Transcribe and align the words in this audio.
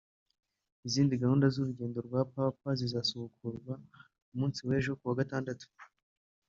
Izindi 0.87 1.13
gahunda 1.23 1.45
z’urugendo 1.53 1.97
rwa 2.07 2.21
papa 2.33 2.69
zizasubukurwa 2.79 3.73
ku 4.27 4.33
munsi 4.39 4.59
w’ejo 4.67 4.91
kuwa 4.99 5.19
gatandatu 5.21 5.65